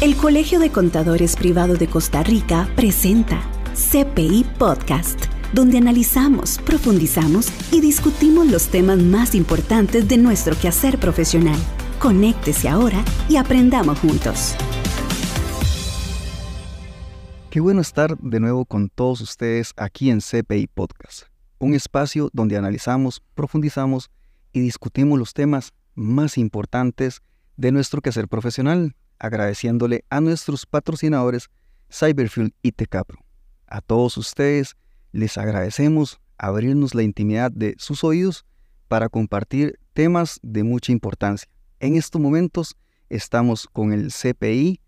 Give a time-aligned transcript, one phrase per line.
[0.00, 3.42] El Colegio de Contadores Privado de Costa Rica presenta
[3.74, 11.58] CPI Podcast, donde analizamos, profundizamos y discutimos los temas más importantes de nuestro quehacer profesional.
[11.98, 14.54] Conéctese ahora y aprendamos juntos.
[17.50, 21.24] Qué bueno estar de nuevo con todos ustedes aquí en CPI Podcast,
[21.58, 24.10] un espacio donde analizamos, profundizamos
[24.50, 27.20] y discutimos los temas más importantes
[27.58, 31.48] de nuestro quehacer profesional agradeciéndole a nuestros patrocinadores
[31.90, 33.18] Cyberfuel y Tecapro.
[33.66, 34.76] A todos ustedes
[35.12, 38.44] les agradecemos abrirnos la intimidad de sus oídos
[38.88, 41.48] para compartir temas de mucha importancia.
[41.78, 42.76] En estos momentos
[43.08, 44.80] estamos con el CPI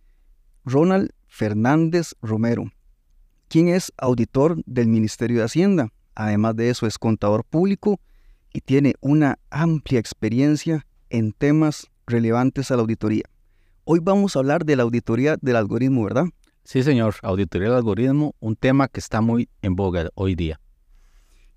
[0.64, 2.72] Ronald Fernández Romero,
[3.48, 5.92] quien es auditor del Ministerio de Hacienda.
[6.14, 8.00] Además de eso es contador público
[8.52, 13.24] y tiene una amplia experiencia en temas relevantes a la auditoría.
[13.84, 16.26] Hoy vamos a hablar de la auditoría del algoritmo, ¿verdad?
[16.62, 20.60] Sí, señor, auditoría del algoritmo, un tema que está muy en boga hoy día.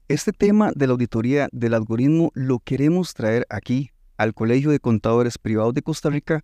[0.08, 5.38] Este tema de la auditoría del algoritmo lo queremos traer aquí al Colegio de Contadores
[5.38, 6.44] Privados de Costa Rica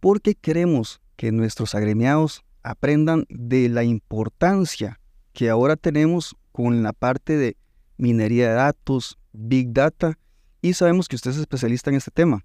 [0.00, 5.00] porque queremos que nuestros agremiados aprendan de la importancia
[5.32, 7.56] que ahora tenemos con la parte de
[7.96, 10.18] minería de datos, big data,
[10.60, 12.44] y sabemos que usted es especialista en este tema.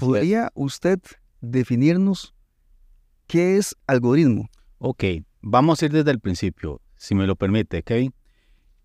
[0.00, 0.98] ¿Podría usted
[1.42, 2.34] definirnos
[3.26, 4.48] qué es algoritmo.
[4.78, 5.04] Ok,
[5.42, 8.14] vamos a ir desde el principio, si me lo permite, Kevin.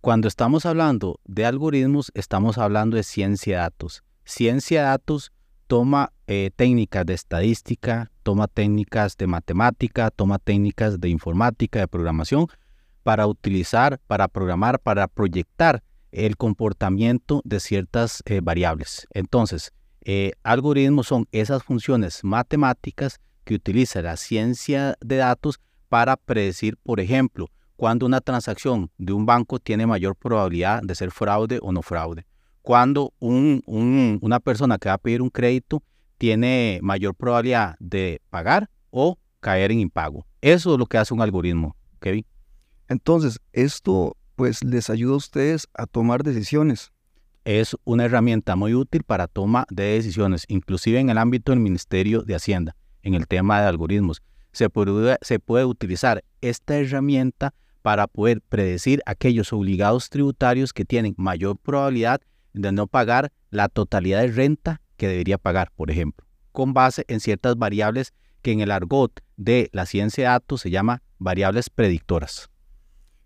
[0.01, 4.03] Cuando estamos hablando de algoritmos, estamos hablando de ciencia de datos.
[4.25, 5.31] Ciencia de datos
[5.67, 12.47] toma eh, técnicas de estadística, toma técnicas de matemática, toma técnicas de informática, de programación,
[13.03, 19.07] para utilizar, para programar, para proyectar el comportamiento de ciertas eh, variables.
[19.13, 19.73] Entonces,
[20.09, 27.01] eh, algoritmos son esas funciones matemáticas que utiliza la ciencia de datos para predecir, por
[27.01, 31.81] ejemplo, cuando una transacción de un banco tiene mayor probabilidad de ser fraude o no
[31.81, 32.25] fraude.
[32.61, 35.83] Cuando una persona que va a pedir un crédito
[36.17, 40.25] tiene mayor probabilidad de pagar o caer en impago.
[40.39, 42.25] Eso es lo que hace un algoritmo, Kevin.
[42.87, 46.93] Entonces, esto pues les ayuda a ustedes a tomar decisiones
[47.47, 52.21] es una herramienta muy útil para toma de decisiones, inclusive en el ámbito del Ministerio
[52.23, 54.21] de Hacienda, en el tema de algoritmos.
[54.51, 57.53] Se puede, se puede utilizar esta herramienta
[57.83, 62.19] para poder predecir aquellos obligados tributarios que tienen mayor probabilidad
[62.51, 67.21] de no pagar la totalidad de renta que debería pagar, por ejemplo, con base en
[67.21, 72.49] ciertas variables que en el argot de la ciencia de datos se llama variables predictoras.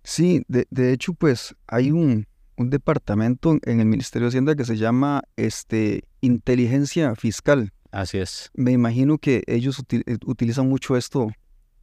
[0.03, 2.27] Sí, de, de hecho, pues hay un,
[2.57, 7.71] un departamento en el Ministerio de Hacienda que se llama este, inteligencia fiscal.
[7.91, 8.51] Así es.
[8.53, 11.29] Me imagino que ellos eh, utilizan mucho esto.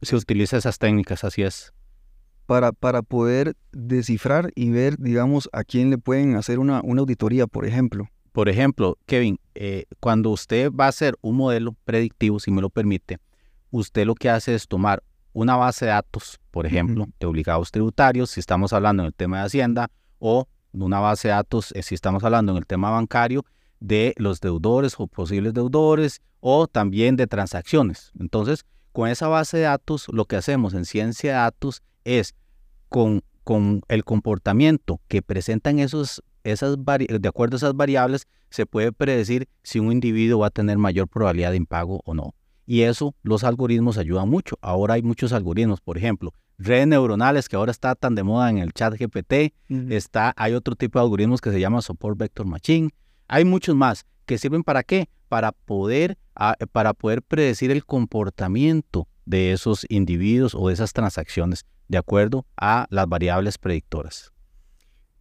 [0.01, 1.73] Se utiliza esas técnicas, así es.
[2.45, 7.45] Para, para poder descifrar y ver, digamos, a quién le pueden hacer una, una auditoría,
[7.45, 8.09] por ejemplo.
[8.31, 12.69] Por ejemplo, Kevin, eh, cuando usted va a hacer un modelo predictivo, si me lo
[12.69, 13.19] permite,
[13.69, 15.03] usted lo que hace es tomar
[15.33, 19.39] una base de datos, por ejemplo, de obligados tributarios, si estamos hablando en el tema
[19.39, 23.45] de Hacienda, o una base de datos, eh, si estamos hablando en el tema bancario,
[23.79, 28.11] de los deudores o posibles deudores o también de transacciones.
[28.19, 32.35] Entonces, con esa base de datos, lo que hacemos en ciencia de datos es
[32.89, 38.91] con, con el comportamiento que presentan esos, esas de acuerdo a esas variables, se puede
[38.91, 42.33] predecir si un individuo va a tener mayor probabilidad de impago o no.
[42.65, 44.57] Y eso los algoritmos ayudan mucho.
[44.61, 48.57] Ahora hay muchos algoritmos, por ejemplo, redes neuronales que ahora está tan de moda en
[48.59, 49.53] el chat GPT,
[49.89, 52.89] está, hay otro tipo de algoritmos que se llama Support Vector Machine,
[53.27, 55.09] hay muchos más que sirven para qué?
[55.29, 61.65] Para poder, ah, para poder predecir el comportamiento de esos individuos o de esas transacciones
[61.87, 64.31] de acuerdo a las variables predictoras.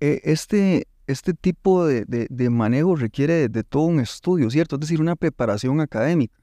[0.00, 4.76] Eh, este, este tipo de, manejo requiere de todo un estudio, ¿cierto?
[4.76, 6.38] Es decir, una preparación académica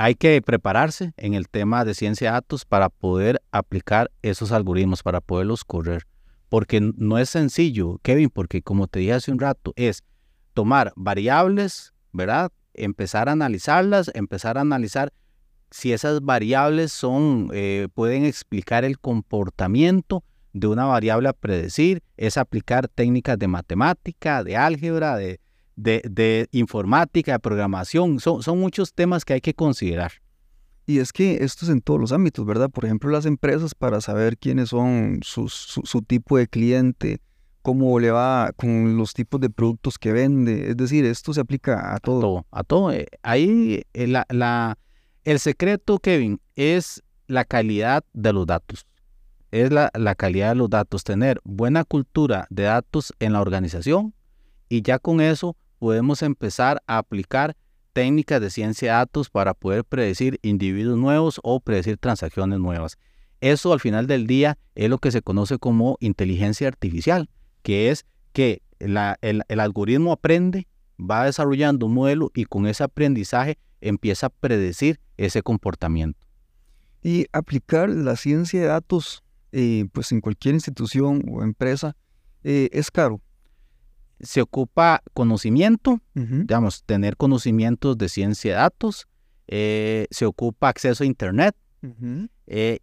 [0.00, 5.02] hay que prepararse en el tema de ciencia de datos para poder aplicar esos algoritmos,
[5.02, 6.06] para poderlos correr.
[6.48, 10.04] Porque no es sencillo, Kevin, porque como te dije hace un rato, es
[10.54, 12.52] tomar variables, ¿verdad?
[12.74, 15.12] Empezar a analizarlas, empezar a analizar
[15.72, 22.36] si esas variables son, eh, pueden explicar el comportamiento de una variable a predecir, es
[22.36, 25.40] aplicar técnicas de matemática, de álgebra, de,
[25.78, 28.20] de, informática, de programación.
[28.20, 30.12] Son, son muchos temas que hay que considerar.
[30.86, 32.70] Y es que esto es en todos los ámbitos, ¿verdad?
[32.70, 37.20] Por ejemplo, las empresas para saber quiénes son su, su, tipo de cliente,
[37.60, 40.70] cómo le va con los tipos de productos que vende.
[40.70, 42.18] Es decir, esto se aplica a todo.
[42.18, 42.46] A todo.
[42.50, 42.92] A todo.
[42.92, 44.78] Eh, ahí eh, la, la,
[45.24, 48.86] el secreto, Kevin, es la calidad de los datos.
[49.50, 54.14] Es la, la calidad de los datos, tener buena cultura de datos en la organización
[54.68, 57.56] y ya con eso podemos empezar a aplicar
[57.92, 62.98] técnicas de ciencia de datos para poder predecir individuos nuevos o predecir transacciones nuevas.
[63.40, 67.28] Eso al final del día es lo que se conoce como inteligencia artificial,
[67.62, 68.96] que es que el,
[69.60, 70.66] algoritmo aprende,
[70.98, 76.18] va desarrollando un modelo y con ese aprendizaje empieza a predecir ese comportamiento.
[77.02, 79.22] Y aplicar la ciencia de datos
[79.52, 81.96] eh, pues en cualquier institución o empresa
[82.44, 83.20] eh, es caro.
[84.20, 89.06] Se ocupa conocimiento, digamos, tener conocimientos de ciencia de datos,
[89.46, 91.54] eh, se ocupa acceso a Internet,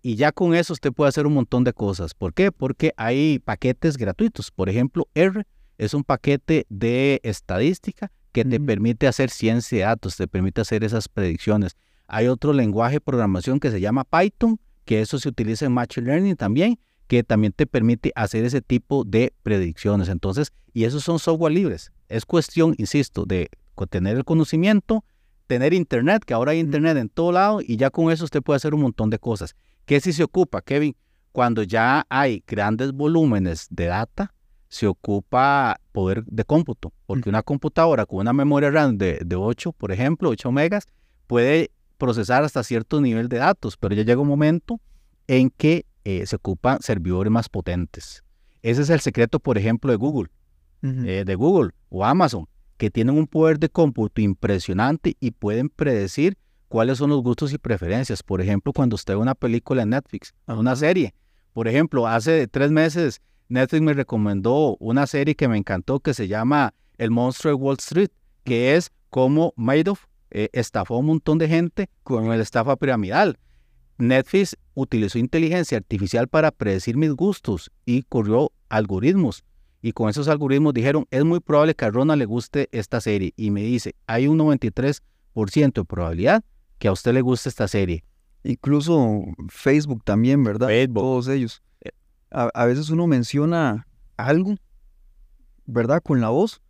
[0.02, 2.14] y ya con eso usted puede hacer un montón de cosas.
[2.14, 2.52] ¿Por qué?
[2.52, 4.52] Porque hay paquetes gratuitos.
[4.52, 5.46] Por ejemplo, R
[5.78, 10.84] es un paquete de estadística que te permite hacer ciencia de datos, te permite hacer
[10.84, 11.76] esas predicciones.
[12.08, 16.08] Hay otro lenguaje de programación que se llama Python, que eso se utiliza en Machine
[16.08, 20.10] Learning también, que también te permite hacer ese tipo de predicciones.
[20.10, 21.92] Entonces, y esos son software libres.
[22.10, 23.50] Es cuestión, insisto, de
[23.90, 25.04] tener el conocimiento,
[25.48, 28.58] tener internet, que ahora hay internet en todo lado, y ya con eso usted puede
[28.58, 29.56] hacer un montón de cosas.
[29.86, 30.96] ¿Qué si se ocupa, Kevin?
[31.32, 34.34] Cuando ya hay grandes volúmenes de data,
[34.68, 39.74] se ocupa poder de cómputo, porque una computadora con una memoria RAM de, de 8,
[39.74, 40.88] por ejemplo, 8 megas,
[41.28, 44.80] puede procesar hasta cierto nivel de datos, pero ya llega un momento
[45.28, 48.24] en que eh, se ocupan servidores más potentes.
[48.62, 50.30] Ese es el secreto, por ejemplo, de Google,
[50.82, 52.48] eh, de Google o Amazon,
[52.78, 56.38] que tienen un poder de cómputo impresionante y pueden predecir
[56.68, 58.24] cuáles son los gustos y preferencias.
[58.24, 61.14] Por ejemplo, cuando usted ve una película en Netflix, una serie.
[61.54, 66.28] Por ejemplo, hace tres meses Netflix me recomendó una serie que me encantó que se
[66.28, 68.10] llama El monstruo de Wall Street,
[68.44, 73.38] que es como Madoff eh, estafó a un montón de gente con el estafa piramidal.
[73.98, 79.44] Netflix utilizó inteligencia artificial para predecir mis gustos y corrió algoritmos.
[79.82, 83.34] Y con esos algoritmos dijeron, es muy probable que a Ronald le guste esta serie.
[83.38, 86.44] Y me dice, hay un 93% de probabilidad
[86.80, 88.04] que a usted le guste esta serie.
[88.44, 90.68] Incluso Facebook también, ¿verdad?
[90.68, 91.02] Facebook.
[91.02, 91.64] Todos ellos.
[91.82, 91.92] Eh.
[92.32, 93.88] A, veces uno menciona
[94.18, 94.56] algo,
[95.66, 96.02] ¿verdad?
[96.04, 96.62] Con la voz,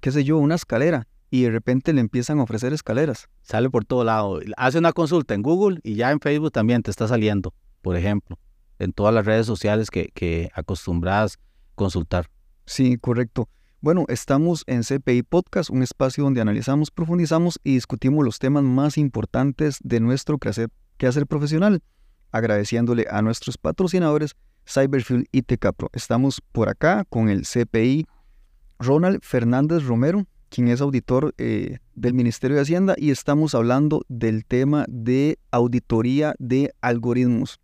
[0.00, 3.28] qué sé yo, una escalera y de repente le empiezan a ofrecer escaleras.
[3.42, 4.38] Sale por todo lado.
[4.56, 7.52] Hace una consulta en Google y ya en Facebook también te está saliendo,
[7.82, 8.38] por ejemplo,
[8.78, 11.40] en todas las redes sociales que, que acostumbras
[11.74, 12.30] consultar.
[12.66, 13.48] Sí, correcto.
[13.80, 18.96] Bueno, estamos en CPI Podcast, un espacio donde analizamos, profundizamos y discutimos los temas más
[18.96, 21.82] importantes de nuestro quehacer, profesional,
[22.30, 24.36] agradeciéndole a nuestros patrocinadores
[24.68, 25.90] Cyberfield y Tecapro.
[25.94, 28.06] Estamos por acá con el CPI
[28.78, 34.44] Ronald Fernández Romero, quien es auditor eh, del Ministerio de Hacienda, y estamos hablando del
[34.44, 37.58] tema de auditoría de algoritmos.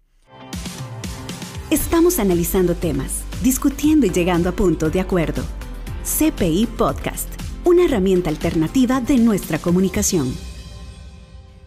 [1.70, 5.44] Estamos analizando temas, discutiendo y llegando a puntos de acuerdo.
[6.02, 7.32] CPI Podcast,
[7.64, 10.34] una herramienta alternativa de nuestra comunicación.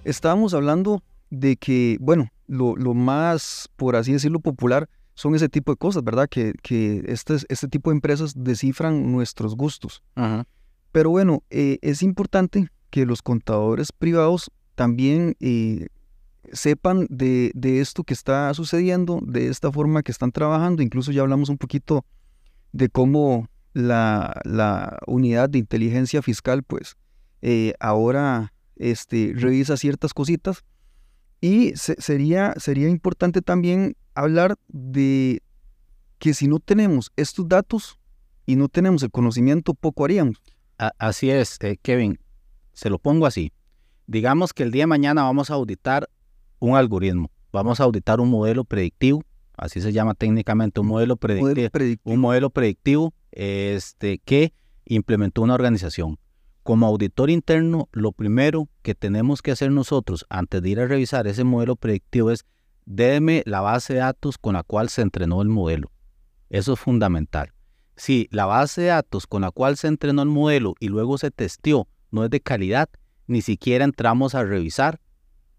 [0.03, 5.77] Estábamos hablando de que, bueno, lo, más, por así decirlo, popular son ese tipo de
[5.77, 6.27] cosas, ¿verdad?
[6.29, 10.03] Que, que este, este tipo de empresas descifran nuestros gustos.
[10.15, 10.45] Ajá.
[10.93, 15.87] Pero bueno, eh, es importante que los contadores privados también eh,
[16.51, 20.83] sepan de, esto que está sucediendo, de esta forma que están trabajando.
[20.83, 22.05] Incluso ya hablamos un poquito
[22.73, 26.95] de cómo la, unidad de inteligencia fiscal, pues,
[27.41, 30.63] eh, ahora este, revisa ciertas cositas.
[31.41, 35.41] Y sería, sería importante también hablar de
[36.19, 37.97] que si no tenemos estos datos
[38.45, 40.39] y no tenemos el conocimiento, poco haríamos
[40.97, 42.19] así es, eh, Kevin.
[42.73, 43.51] Se lo pongo así.
[44.07, 46.09] Digamos que el día de mañana vamos a auditar
[46.59, 49.23] un algoritmo, vamos a auditar un modelo predictivo,
[49.57, 51.69] así se llama técnicamente, un modelo predictivo,
[52.03, 54.53] un modelo predictivo este, que
[54.85, 56.19] implementó una organización.
[56.63, 61.27] Como auditor interno, lo primero que tenemos que hacer nosotros antes de ir a revisar
[61.27, 62.45] ese modelo predictivo es
[62.85, 65.91] déme la base de datos con la cual se entrenó el modelo.
[66.49, 67.52] Eso es fundamental.
[67.95, 71.31] Si la base de datos con la cual se entrenó el modelo y luego se
[71.31, 72.89] testeó no es de calidad,
[73.27, 74.99] ni siquiera entramos a revisar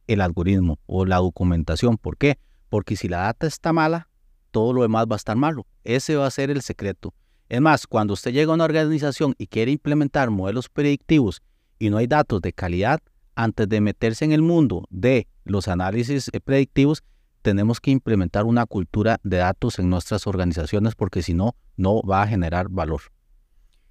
[0.07, 1.99] el algoritmo o la documentación.
[1.99, 2.38] ¿Por qué?
[2.69, 4.09] Porque si la data está mala,
[4.50, 5.67] todo lo demás va a estar malo.
[5.83, 7.12] Ese va a ser el secreto.
[7.49, 11.43] Es más, cuando usted llega a una organización y quiere implementar modelos predictivos
[11.79, 13.00] y no hay datos de calidad,
[13.35, 17.03] antes de meterse en el mundo de los análisis predictivos,
[17.45, 22.23] tenemos que implementar una cultura de datos en nuestras organizaciones porque si no, no va
[22.23, 23.03] a generar valor.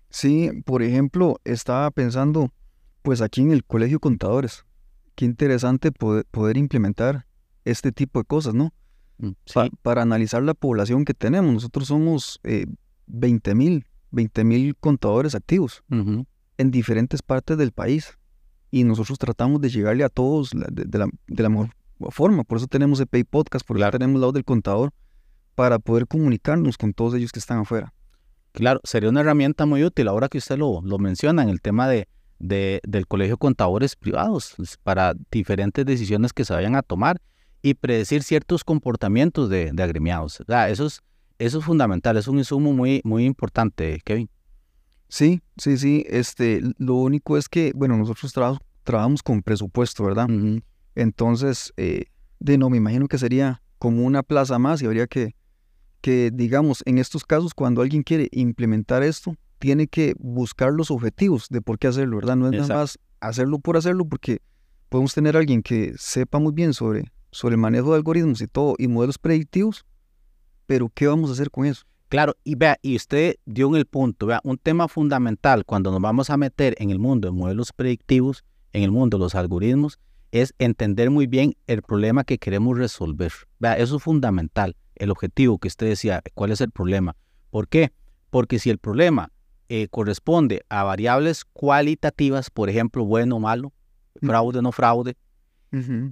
[0.10, 2.51] Sí, por ejemplo, estaba pensando,
[3.03, 4.65] pues aquí en el Colegio Contadores,
[5.15, 7.27] qué interesante poder, implementar
[7.63, 8.74] este tipo de cosas, ¿no?
[9.19, 11.53] Mm, Pa- para analizar la población que tenemos.
[11.53, 12.65] Nosotros somos eh,
[13.05, 15.83] 20 mil, 20 mil contadores activos
[16.57, 18.17] en diferentes partes del país
[18.72, 21.69] y nosotros tratamos de llegarle a todos de la, de la mejor
[22.12, 22.43] forma.
[22.43, 23.98] Por eso tenemos EPI Podcast, por eso Claro.
[24.00, 24.91] tenemos la voz del contador,
[25.55, 27.93] para poder comunicarnos con todos ellos que están afuera.
[28.53, 31.88] Claro, sería una herramienta muy útil ahora que usted lo, lo menciona en el tema
[31.88, 32.07] de,
[32.39, 37.19] de- del Colegio de Contadores Privados pues, para diferentes decisiones que se vayan a tomar
[37.62, 40.41] y predecir ciertos comportamientos de, de agremiados.
[40.41, 41.01] O sea, eso, es,
[41.39, 44.29] eso es fundamental, es un insumo muy, muy importante, Kevin.
[45.07, 46.05] Sí, sí, sí.
[46.10, 50.27] Este, lo único es que, bueno, nosotros traba- trabajamos con presupuesto, ¿verdad?
[50.29, 50.62] Ujú,
[50.95, 52.05] Entonces, eh,
[52.39, 55.35] de no, me imagino que sería como una plaza más y habría que,
[56.01, 61.47] que, digamos, en estos casos, cuando alguien quiere implementar esto, tiene que buscar los objetivos
[61.50, 62.35] de por qué hacerlo, ¿verdad?
[62.35, 64.41] No es nada más hacerlo por hacerlo, porque
[64.89, 68.47] podemos tener a alguien que sepa muy bien sobre, sobre el manejo de algoritmos y
[68.47, 69.85] todo, y modelos predictivos,
[70.65, 71.83] pero ¿qué vamos a hacer con eso?
[72.09, 76.01] Claro, y vea, y usted dio en el punto, vea, un tema fundamental cuando nos
[76.01, 79.97] vamos a meter en el mundo de modelos predictivos, en el mundo de los algoritmos,
[80.33, 83.31] es entender muy bien el problema que queremos resolver.
[83.59, 87.15] Vea, eso es fundamental, el objetivo que usted decía, cuál es el problema.
[87.51, 87.93] ¿Por qué?
[88.31, 89.31] Porque si el problema
[89.69, 93.73] eh, corresponde a variables cualitativas, por ejemplo, bueno o malo,
[94.21, 95.15] fraude o no fraude,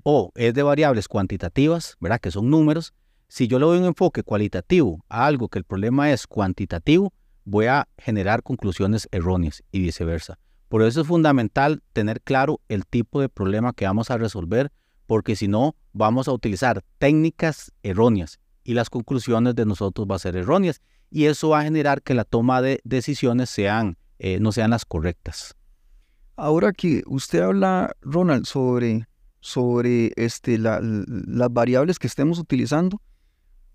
[0.03, 2.19] o es de variables cuantitativas, ¿verdad?
[2.19, 2.93] Que son números.
[3.27, 7.11] Si yo le doy un enfoque cualitativo a algo que el problema es cuantitativo,
[7.43, 10.37] voy a generar conclusiones erróneas y viceversa.
[10.71, 14.71] Por eso es fundamental tener claro el tipo de problema que vamos a resolver,
[15.05, 20.19] porque si no, vamos a utilizar técnicas erróneas y las conclusiones de nosotros van a
[20.19, 20.79] ser erróneas.
[21.09, 24.85] Y eso va a generar que la toma de decisiones sean, eh, no sean las
[24.85, 25.55] correctas.
[26.37, 29.09] Ahora que usted habla, Ronald, sobre,
[29.41, 33.01] sobre este, la- las variables que estemos utilizando,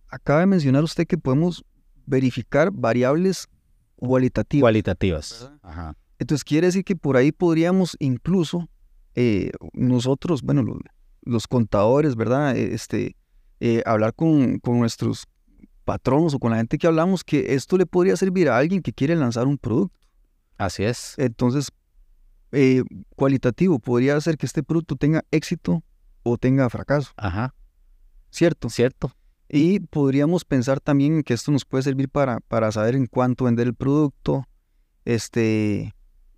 [0.09, 1.63] acaba de mencionar usted que podemos
[2.07, 3.49] verificar variables
[3.97, 4.63] cualitativas.
[4.63, 5.53] Cualitativas.
[5.63, 5.95] Ajá.
[6.19, 8.69] Entonces quiere decir que por ahí podríamos incluso
[9.15, 10.79] eh, nosotros, bueno, lo-
[11.23, 12.57] los, contadores, ¿verdad?
[12.57, 13.17] Eh, Este,
[13.61, 15.27] eh, hablar con, con nuestros
[15.85, 18.93] patronos o con la gente que hablamos que esto le podría servir a alguien que
[18.93, 19.97] quiere lanzar un producto.
[20.59, 21.15] Así es.
[21.19, 21.69] Entonces,
[22.53, 22.83] eh,
[23.15, 25.83] cualitativo podría hacer que este producto tenga éxito
[26.23, 27.55] o tenga fracaso, Ajá.
[28.31, 28.69] ¿cierto?
[28.69, 29.13] ¿Cierto?
[29.49, 33.67] Y podríamos pensar también que esto nos puede servir para, para saber en cuánto vender
[33.69, 34.45] el producto,
[35.05, 35.95] este,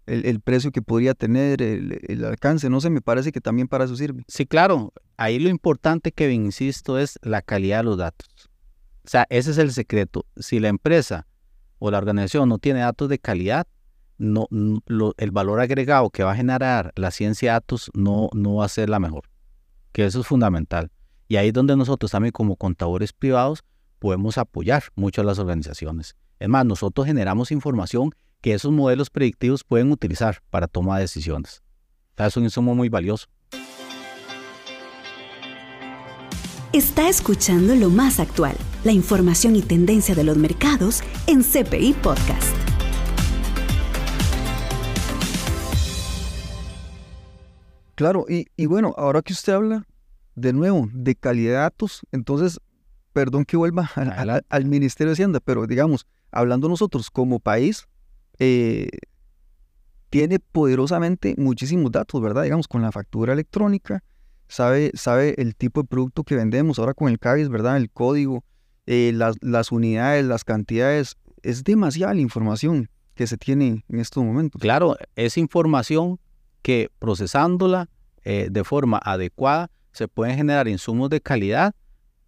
[0.08, 3.84] el, el precio que podría tener, el, alcance, no sé, me parece que también para
[3.84, 4.24] eso sirve.
[4.28, 4.92] Sí, claro.
[5.16, 8.28] Ahí lo importante, que insisto, es la calidad de los datos.
[9.04, 10.26] O sea, ese es el secreto.
[10.36, 11.26] Si la empresa
[11.78, 13.66] o la organización no tiene datos de calidad,
[14.18, 14.46] no,
[14.86, 18.64] lo- el valor agregado que va a generar la ciencia de datos no, no va
[18.64, 19.24] a ser la mejor.
[19.92, 20.90] Que eso es fundamental.
[21.28, 23.62] Y ahí es donde nosotros también como contadores privados
[23.98, 26.16] podemos apoyar mucho a las organizaciones.
[26.38, 28.10] Es más, nosotros generamos información
[28.40, 31.62] que esos modelos predictivos pueden utilizar para toma de decisiones.
[32.12, 33.26] O sea, es un insumo muy valioso.
[36.72, 38.54] Está escuchando lo más actual,
[38.84, 42.54] la información y tendencia de los mercados en CPI Podcast.
[47.94, 49.84] Claro, y, y bueno, ahora que usted habla
[50.36, 52.60] de nuevo de calidad de datos, entonces,
[53.12, 54.46] perdón que vuelva al- al, Adelante.
[54.50, 57.88] al Ministerio de Hacienda, pero digamos, hablando nosotros como país,
[58.38, 58.88] eh,
[60.10, 62.44] tiene poderosamente muchísimos datos, ¿verdad?
[62.44, 64.02] Digamos, con la factura electrónica,
[64.48, 67.76] sabe, sabe el tipo de producto que vendemos, ahora con el CABIS, ¿verdad?
[67.76, 68.44] El código,
[68.86, 74.24] eh, las, las unidades, las cantidades, es demasiada la información que se tiene en estos
[74.24, 74.60] momentos.
[74.60, 76.18] Claro, es información
[76.62, 77.88] que procesándola
[78.24, 81.74] eh, de forma adecuada se pueden generar insumos de calidad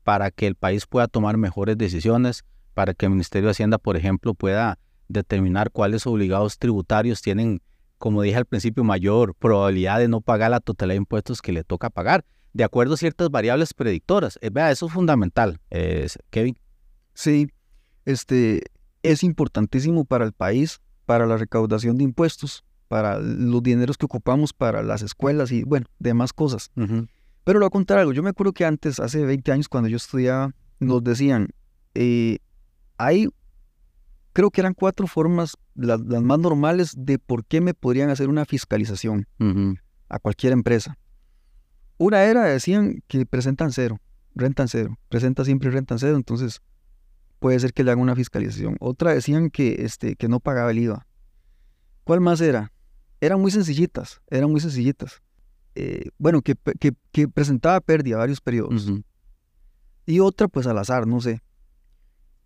[0.02, 3.96] para que el país pueda tomar mejores decisiones, para que el Ministerio de Hacienda, por
[3.96, 4.78] ejemplo, pueda
[5.10, 7.60] determinar cuáles obligados tributarios tienen,
[7.98, 11.64] como dije al principio, mayor probabilidad de no pagar la totalidad de impuestos que le
[11.64, 14.38] toca pagar, de acuerdo a ciertas variables predictoras.
[14.40, 16.58] Eh, vea, eso es fundamental, eh, Kevin.
[17.14, 17.48] Sí,
[18.04, 18.62] este
[19.02, 24.52] es importantísimo para el país, para la recaudación de impuestos, para los dineros que ocupamos
[24.52, 26.70] para las escuelas y bueno, demás cosas.
[26.74, 28.12] Pero le voy a contar algo.
[28.12, 31.50] Yo me acuerdo que antes, hace 20 años, cuando yo estudiaba, nos decían,
[31.94, 32.38] eh,
[32.98, 33.28] hay,
[34.32, 38.28] creo que eran cuatro formas, las, las más normales, de por qué me podrían hacer
[38.28, 39.26] una fiscalización
[40.08, 40.98] a cualquier empresa.
[41.98, 44.00] Una era, decían que presentan cero,
[44.34, 46.62] rentan cero, presenta siempre rentan cero, entonces
[47.38, 48.76] puede ser que le hagan una fiscalización.
[48.80, 51.06] Otra decían que, este, que no pagaba el IVA.
[52.04, 52.72] ¿Cuál más era?
[53.20, 55.22] Eran muy sencillitas, eran muy sencillitas.
[55.74, 58.90] eh, bueno, que, que, que, presentaba pérdida varios periodos.
[60.06, 61.42] Y otra, pues al azar, no sé.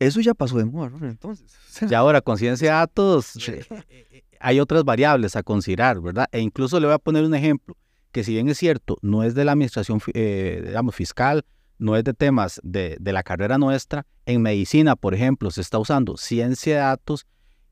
[0.07, 1.07] Eso ya pasó de moda, ¿no?
[1.07, 1.53] Entonces.
[1.91, 6.29] Y ahora, conciencia de datos, eh, eh, hay otras variables a considerar, ¿verdad?
[6.31, 7.77] E incluso le voy a poner un ejemplo,
[8.13, 11.45] que si bien es cierto, no es de la administración, digamos, fiscal,
[11.79, 15.79] no es de temas de, de, la carrera nuestra, en medicina, por ejemplo, se está
[15.79, 17.27] usando ciencia de datos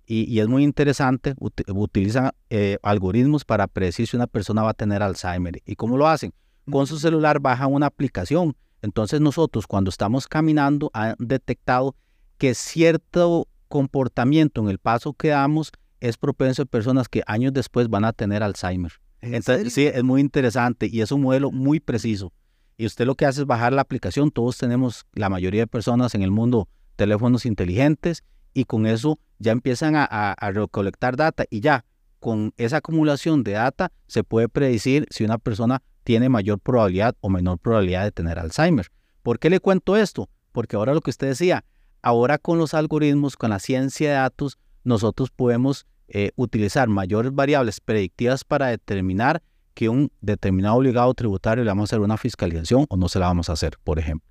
[0.06, 5.02] y, es muy interesante, utilizan eh, algoritmos para predecir si una persona va a tener
[5.02, 5.62] Alzheimer.
[5.64, 6.34] ¿Y cómo lo hacen?
[6.70, 8.56] Con su celular bajan una aplicación.
[8.82, 11.94] Entonces nosotros cuando estamos caminando han detectado
[12.42, 15.70] que cierto comportamiento en el paso que damos
[16.00, 18.90] es propenso a personas que años después van a tener Alzheimer.
[19.20, 22.32] Entonces, sí, es muy interesante y es un modelo muy preciso.
[22.76, 24.32] Y usted lo que hace es bajar la aplicación.
[24.32, 29.52] Todos tenemos, la mayoría de personas en el mundo, teléfonos inteligentes y con eso ya
[29.52, 31.84] empiezan a, recolectar data y ya
[32.18, 37.28] con esa acumulación de data se puede predecir si una persona tiene mayor probabilidad o
[37.28, 38.88] menor probabilidad de tener Alzheimer.
[39.22, 40.28] ¿Por qué le cuento esto?
[40.50, 41.64] Porque ahora lo que usted decía,
[42.02, 47.80] ahora con los algoritmos, con la ciencia de datos, nosotros podemos eh, utilizar mayores variables
[47.80, 49.42] predictivas para determinar
[49.74, 53.26] que un determinado obligado tributario le vamos a hacer una fiscalización o no se la
[53.26, 54.28] vamos a hacer, por ejemplo.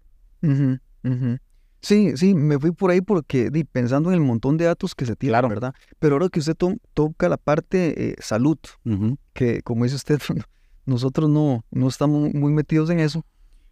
[1.81, 5.07] Sí, sí, me fui por ahí porque di, pensando en el montón de datos que
[5.07, 5.73] se tienen, ¿verdad?
[5.97, 6.55] Pero ahora que usted
[6.93, 8.59] toca la parte eh, salud,
[9.33, 10.19] que como dice usted,
[10.85, 13.25] nosotros no, no estamos muy metidos en eso,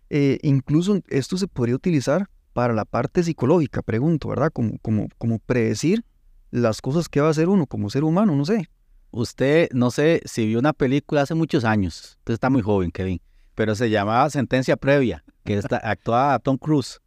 [0.09, 4.51] eh, incluso esto se podría utilizar para la parte psicológica, pregunto, ¿verdad?
[4.51, 6.03] Como, como, como predecir
[6.51, 8.69] las cosas que va a hacer uno como ser humano, no sé.
[9.11, 13.21] Usted, no sé si vio una película hace muchos años, usted está muy joven, Kevin,
[13.55, 16.99] pero se llamaba Sentencia Previa, que está, actuaba Tom Cruise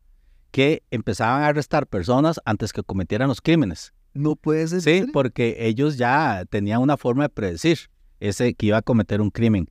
[0.52, 3.92] que empezaban a arrestar personas antes que cometieran los crímenes.
[4.14, 4.82] No puede ser.
[4.82, 9.30] Sí, porque ellos ya tenían una forma de predecir ese que iba a cometer un
[9.30, 9.68] crimen.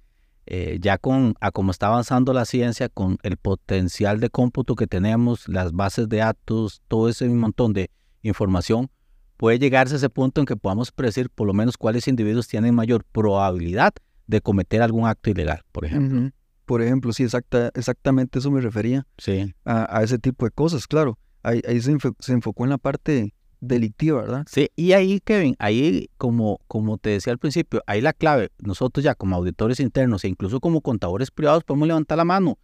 [0.48, 4.88] Eh, ya con a cómo está avanzando la ciencia, con el potencial de cómputo que
[4.88, 7.91] tenemos, las bases de datos, todo ese montón de
[8.23, 8.89] información,
[9.38, 12.75] puede llegarse a ese punto en que podamos predecir por lo menos cuáles individuos tienen
[12.75, 13.93] mayor probabilidad
[14.27, 16.32] de cometer algún acto ilegal, por ejemplo.
[16.65, 19.06] Por ejemplo, sí, exacta, exactamente eso me refería.
[19.17, 19.54] Sí.
[19.65, 21.17] A, ese tipo de cosas, claro.
[21.43, 24.45] Ahí, se, enfocó en la parte delictiva, ¿verdad?
[24.50, 29.04] Sí, y ahí, Kevin, ahí, como, como te decía al principio, ahí la clave, nosotros
[29.04, 32.58] ya como auditores internos e incluso como contadores privados podemos levantar la mano.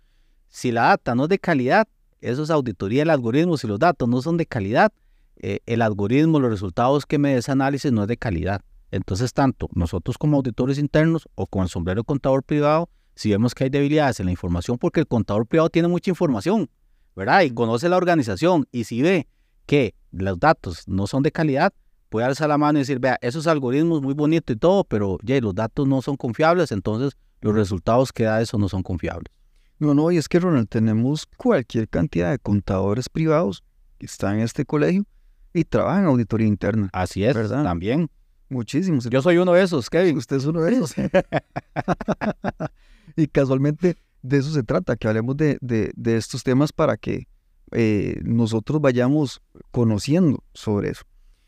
[0.49, 1.87] Si la data no es de calidad,
[2.19, 4.91] eso es auditoría del algoritmo, si los datos no son de calidad,
[5.37, 8.61] eh, el algoritmo, los resultados que me dé ese análisis no es de calidad.
[8.89, 13.65] Entonces, tanto nosotros como auditores internos o con el sombrero contador privado, si vemos que
[13.65, 16.69] hay debilidades en la información, porque el contador privado tiene mucha información,
[17.15, 17.41] ¿verdad?
[17.41, 19.27] Y conoce la organización, y si ve
[19.67, 21.71] que los datos no son de calidad,
[22.09, 25.39] puede alzar la mano y decir, vea, esos algoritmos muy bonitos y todo, pero ya
[25.39, 29.31] los datos no son confiables, entonces los resultados que da eso no son confiables.
[29.79, 33.63] No, no, y es que Ronald, tenemos cualquier cantidad de contadores privados
[33.99, 35.05] que están en este colegio
[35.53, 36.89] y trabajan en auditoría interna.
[36.93, 37.63] Así es, ¿verdad?
[37.63, 38.09] También.
[38.49, 39.07] Muchísimos.
[39.09, 40.17] Yo soy uno de esos, Kevin.
[40.17, 40.95] Usted es uno de esos.
[43.15, 45.59] y casualmente de eso se trata, que hablemos de,
[46.05, 47.27] estos temas para que
[47.71, 51.03] eh, nosotros vayamos conociendo sobre eso.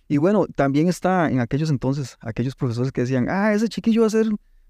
[0.07, 4.07] Y bueno, también está en aquellos entonces, aquellos profesores que decían, ah, ese chiquillo va
[4.07, 4.27] a ser,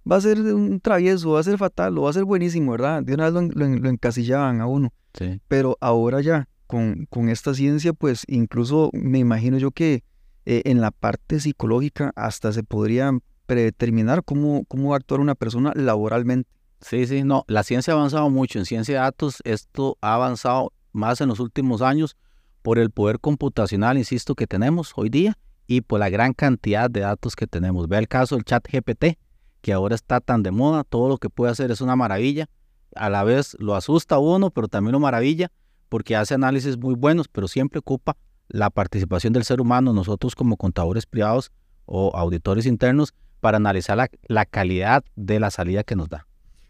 [0.09, 3.03] va a ser un travieso, va a ser fatal, o va a ser buenísimo, ¿verdad?
[3.03, 4.93] De una vez lo, encasillaban a uno.
[5.13, 5.39] Sí.
[5.47, 10.03] Pero ahora ya, con, con, esta ciencia, pues incluso me imagino yo que
[10.45, 15.35] eh, en la parte psicológica hasta se podría predeterminar cómo, cómo va a actuar una
[15.35, 16.49] persona laboralmente.
[16.81, 18.59] Sí, sí, no, la ciencia ha avanzado mucho.
[18.59, 22.15] En ciencia de datos esto ha avanzado más en los últimos años
[22.61, 27.01] por el poder computacional, insisto, que tenemos hoy día y por la gran cantidad de
[27.01, 27.87] datos que tenemos.
[27.87, 29.17] Ve el caso del chat GPT,
[29.61, 32.49] que ahora está tan de moda, todo lo que puede hacer es una maravilla.
[32.95, 35.51] A la vez lo asusta a uno, pero también lo maravilla
[35.89, 38.15] porque hace análisis muy buenos, pero siempre ocupa
[38.47, 41.51] la participación del ser humano, nosotros como contadores privados
[41.85, 46.28] o auditores internos, para analizar la, la calidad de la salida que nos da.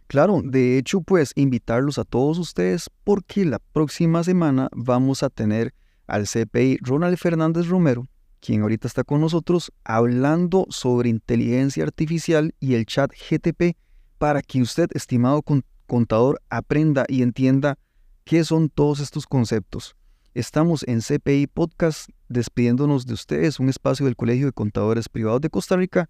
[0.10, 5.76] Claro, de hecho, pues invitarlos a todos ustedes porque la próxima semana vamos a tener
[6.08, 8.08] al CPI Ronald Fernández Romero,
[8.40, 13.78] quien ahorita está con nosotros, hablando sobre inteligencia artificial y el chat GTP
[14.18, 15.44] para que usted, estimado
[15.86, 17.78] contador, aprenda y entienda
[18.24, 19.96] qué son todos estos conceptos.
[20.34, 25.52] Estamos en CPI Podcast despidiéndonos de ustedes, un espacio del Colegio de Contadores Privados de
[25.52, 26.10] Costa Rica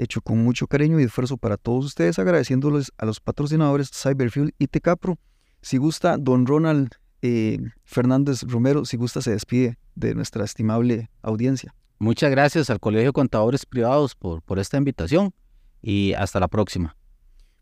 [0.00, 4.66] hecho con mucho cariño y esfuerzo para todos ustedes, agradeciéndoles a los patrocinadores Cyberfuel y
[4.66, 5.18] Tecapro.
[5.62, 6.90] Si gusta, don Ronald
[7.22, 11.74] eh, Fernández Romero, si gusta, se despide de nuestra estimable audiencia.
[11.98, 15.34] Muchas gracias al Colegio de Contadores Privados por, por esta invitación
[15.82, 16.96] y hasta la próxima.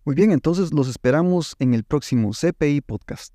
[0.04, 3.34] Muy bien, entonces los esperamos en el próximo CPI Podcast.